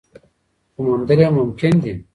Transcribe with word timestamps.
خو 0.73 0.79
موندل 0.85 1.19
یې 1.23 1.29
ممکن 1.37 1.73
دي. 1.83 1.93